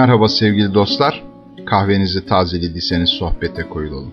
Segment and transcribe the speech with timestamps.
[0.00, 1.22] Merhaba sevgili dostlar.
[1.66, 4.12] Kahvenizi tazelediyseniz sohbete koyulalım.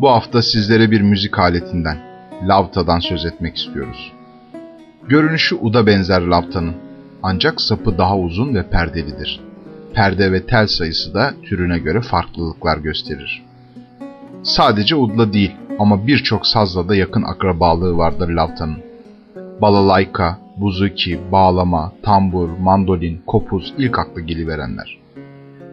[0.00, 1.98] Bu hafta sizlere bir müzik aletinden,
[2.48, 4.12] lavtadan söz etmek istiyoruz.
[5.08, 6.74] Görünüşü uda benzer lavtanın,
[7.22, 9.40] ancak sapı daha uzun ve perdelidir.
[9.94, 13.44] Perde ve tel sayısı da türüne göre farklılıklar gösterir.
[14.42, 18.78] Sadece udla değil ama birçok sazla da yakın akrabalığı vardır lavtanın.
[19.60, 24.98] Balalayka, buzuki, bağlama, tambur, mandolin, kopuz ilk akla geliverenler.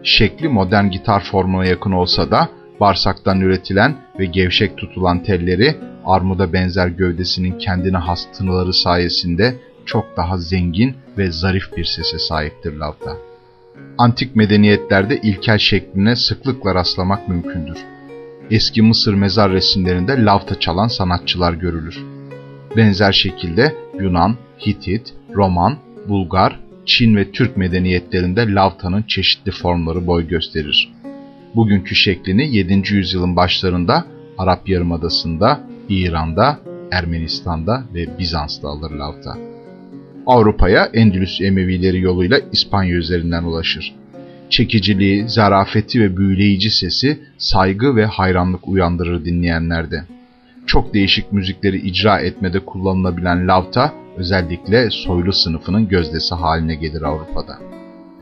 [0.02, 2.48] Şekli modern gitar formuna yakın olsa da
[2.80, 9.56] bağırsaktan üretilen ve gevşek tutulan telleri armuda benzer gövdesinin kendine has tınıları sayesinde
[9.86, 13.16] çok daha zengin ve zarif bir sese sahiptir lavta.
[13.98, 17.78] Antik medeniyetlerde ilkel şekline sıklıkla rastlamak mümkündür.
[18.50, 22.04] Eski Mısır mezar resimlerinde lavta çalan sanatçılar görülür.
[22.76, 24.36] Benzer şekilde Yunan,
[24.66, 25.76] Hitit, Roman,
[26.08, 30.92] Bulgar, Çin ve Türk medeniyetlerinde lavtanın çeşitli formları boy gösterir.
[31.54, 32.94] Bugünkü şeklini 7.
[32.94, 34.04] yüzyılın başlarında
[34.38, 36.58] Arap Yarımadası'nda, İran'da,
[36.92, 39.38] Ermenistan'da ve Bizans'ta alır lavta.
[40.26, 43.94] Avrupa'ya Endülüs Emevileri yoluyla İspanya üzerinden ulaşır.
[44.50, 50.04] Çekiciliği, zarafeti ve büyüleyici sesi saygı ve hayranlık uyandırır dinleyenlerde.
[50.72, 57.58] Çok değişik müzikleri icra etmede kullanılabilen lavta, özellikle soylu sınıfının gözdesi haline gelir Avrupa'da.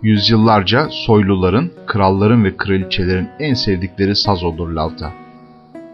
[0.03, 5.13] Yüzyıllarca soyluların, kralların ve kraliçelerin en sevdikleri saz olur lavta.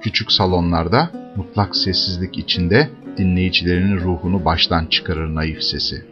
[0.00, 6.04] Küçük salonlarda mutlak sessizlik içinde dinleyicilerinin ruhunu baştan çıkarır naif sesi.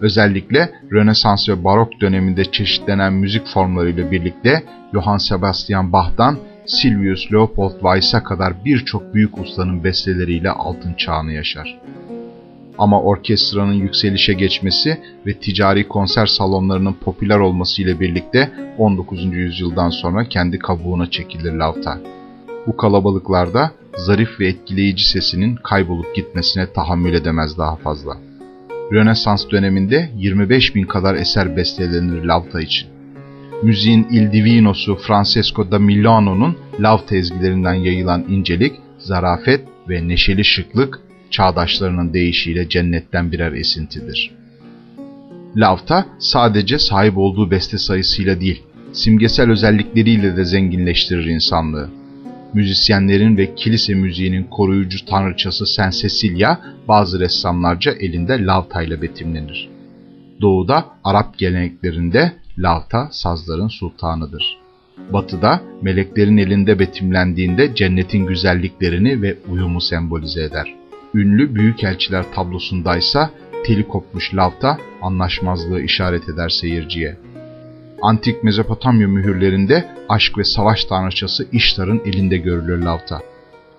[0.00, 8.24] Özellikle Rönesans ve Barok döneminde çeşitlenen müzik formlarıyla birlikte Johann Sebastian Bach'tan Silvius Leopold Weiss'a
[8.24, 11.80] kadar birçok büyük ustanın besteleriyle altın çağını yaşar.
[12.78, 19.24] Ama orkestranın yükselişe geçmesi ve ticari konser salonlarının popüler olması ile birlikte 19.
[19.24, 22.00] yüzyıldan sonra kendi kabuğuna çekilir lavta.
[22.66, 28.16] Bu kalabalıklarda zarif ve etkileyici sesinin kaybolup gitmesine tahammül edemez daha fazla.
[28.92, 32.91] Rönesans döneminde 25 bin kadar eser bestelenir lavta için.
[33.62, 41.00] Müziğin Il Divino'su Francesco da Milano'nun lavta ezgilerinden yayılan incelik, zarafet ve neşeli şıklık
[41.30, 44.30] çağdaşlarının deyişiyle cennetten birer esintidir.
[45.56, 48.62] Lavta sadece sahip olduğu beste sayısıyla değil,
[48.92, 51.90] simgesel özellikleriyle de zenginleştirir insanlığı.
[52.54, 56.56] Müzisyenlerin ve kilise müziğinin koruyucu tanrıçası Saint Cecilia
[56.88, 59.68] bazı ressamlarca elinde lavtayla betimlenir.
[60.40, 64.58] Doğuda Arap geleneklerinde lavta sazların sultanıdır.
[65.12, 70.74] Batıda meleklerin elinde betimlendiğinde cennetin güzelliklerini ve uyumu sembolize eder.
[71.14, 73.30] Ünlü büyükelçiler tablosundaysa
[73.66, 77.16] teli kopmuş lavta anlaşmazlığı işaret eder seyirciye.
[78.02, 83.20] Antik Mezopotamya mühürlerinde aşk ve savaş tanrıçası İştar'ın elinde görülür lavta.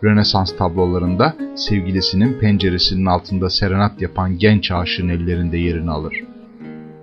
[0.04, 6.14] Rönesans tablolarında sevgilisinin penceresinin altında serenat yapan genç aşığın ellerinde yerini alır.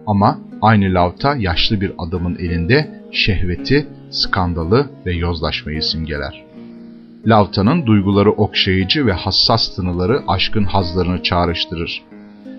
[0.06, 6.44] Ama aynı lavta yaşlı bir adamın elinde şehveti, skandalı ve yozlaşmayı simgeler.
[7.26, 12.03] Lavtanın duyguları okşayıcı ve hassas tınıları aşkın hazlarını çağrıştırır.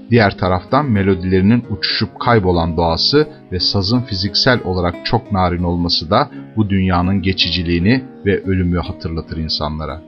[0.10, 6.70] Diğer taraftan melodilerinin uçuşup kaybolan doğası ve sazın fiziksel olarak çok narin olması da bu
[6.70, 10.02] dünyanın geçiciliğini ve ölümü hatırlatır insanlara.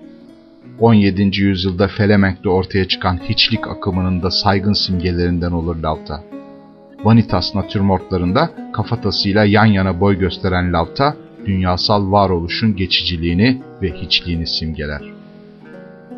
[0.80, 1.42] 17.
[1.42, 6.33] yüzyılda Felemenk'te ortaya çıkan hiçlik akımının da saygın simgelerinden olur lavta.
[7.04, 11.16] Vanitas natürmortlarında kafatasıyla yan yana boy gösteren lavta,
[11.46, 15.02] dünyasal varoluşun geçiciliğini ve hiçliğini simgeler.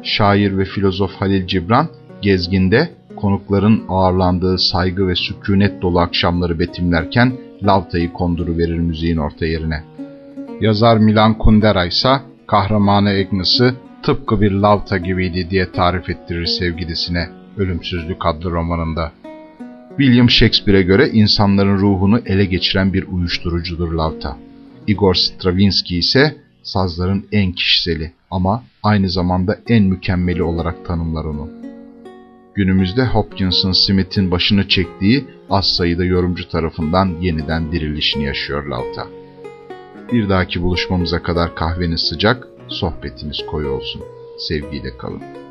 [0.04, 1.88] Şair ve filozof Halil Cibran,
[2.22, 9.84] Gezgin'de konukların ağırlandığı saygı ve sükunet dolu akşamları betimlerken lavtayı konduruverir müziğin orta yerine.
[10.62, 12.10] Yazar Milan Kundera ise
[12.48, 19.12] kahramanı Agnes'ı tıpkı bir lavta gibiydi diye tarif ettirir sevgilisine Ölümsüzlük adlı romanında.
[19.98, 24.38] William Shakespeare'e göre insanların ruhunu ele geçiren bir uyuşturucudur lavta.
[24.88, 31.50] Igor Stravinsky ise sazların en kişiseli ama aynı zamanda en mükemmeli olarak tanımlar onu.
[32.56, 39.08] Günümüzde Hopkinson Smith'in başını çektiği az sayıda yorumcu tarafından yeniden dirilişini yaşıyor lavta.
[40.12, 44.02] Bir dahaki buluşmamıza kadar kahveniz sıcak, sohbetimiz koyu olsun.
[44.38, 45.45] Sevgiyle kalın.